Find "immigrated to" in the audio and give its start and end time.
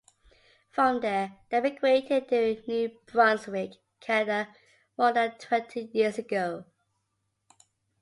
1.59-2.59